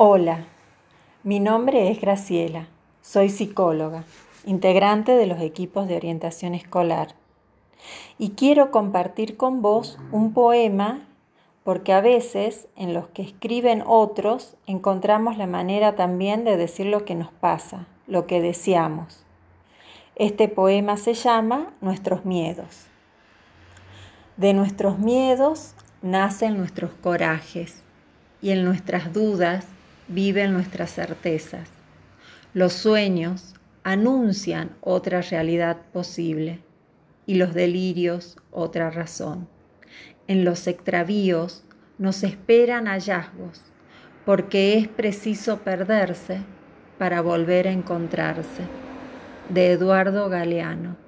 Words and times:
Hola, 0.00 0.44
mi 1.24 1.40
nombre 1.40 1.90
es 1.90 2.00
Graciela, 2.00 2.68
soy 3.02 3.30
psicóloga, 3.30 4.04
integrante 4.46 5.10
de 5.10 5.26
los 5.26 5.40
equipos 5.40 5.88
de 5.88 5.96
orientación 5.96 6.54
escolar 6.54 7.16
y 8.16 8.30
quiero 8.30 8.70
compartir 8.70 9.36
con 9.36 9.60
vos 9.60 9.98
un 10.12 10.34
poema 10.34 11.00
porque 11.64 11.92
a 11.92 12.00
veces 12.00 12.68
en 12.76 12.94
los 12.94 13.08
que 13.08 13.22
escriben 13.22 13.82
otros 13.84 14.54
encontramos 14.68 15.36
la 15.36 15.48
manera 15.48 15.96
también 15.96 16.44
de 16.44 16.56
decir 16.56 16.86
lo 16.86 17.04
que 17.04 17.16
nos 17.16 17.32
pasa, 17.32 17.88
lo 18.06 18.28
que 18.28 18.40
deseamos. 18.40 19.24
Este 20.14 20.46
poema 20.46 20.96
se 20.96 21.14
llama 21.14 21.72
Nuestros 21.80 22.24
miedos. 22.24 22.86
De 24.36 24.54
nuestros 24.54 25.00
miedos 25.00 25.74
nacen 26.02 26.56
nuestros 26.56 26.92
corajes 26.92 27.82
y 28.40 28.50
en 28.52 28.64
nuestras 28.64 29.12
dudas 29.12 29.66
viven 30.08 30.52
nuestras 30.52 30.92
certezas. 30.92 31.68
Los 32.54 32.72
sueños 32.72 33.54
anuncian 33.84 34.76
otra 34.80 35.22
realidad 35.22 35.78
posible 35.92 36.60
y 37.26 37.34
los 37.34 37.54
delirios 37.54 38.36
otra 38.50 38.90
razón. 38.90 39.48
En 40.26 40.44
los 40.44 40.66
extravíos 40.66 41.64
nos 41.98 42.22
esperan 42.22 42.86
hallazgos 42.86 43.62
porque 44.24 44.76
es 44.76 44.88
preciso 44.88 45.60
perderse 45.60 46.40
para 46.98 47.22
volver 47.22 47.68
a 47.68 47.72
encontrarse. 47.72 48.64
De 49.48 49.72
Eduardo 49.72 50.28
Galeano. 50.28 51.07